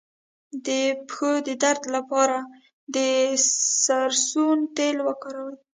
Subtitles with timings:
[0.65, 0.67] د
[1.07, 2.37] پښو د درد لپاره
[2.95, 2.97] د
[3.83, 5.55] سرسونو تېل وکاروئ